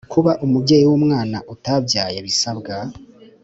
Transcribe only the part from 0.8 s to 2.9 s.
w umwana utabyaye bisabwa